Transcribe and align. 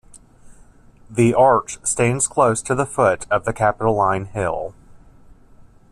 The 1.11 1.35
Arch 1.35 1.77
stands 1.85 2.27
close 2.27 2.63
to 2.63 2.73
the 2.73 2.87
foot 2.87 3.27
of 3.29 3.45
the 3.45 3.53
Capitoline 3.53 4.25
Hill. 4.25 4.73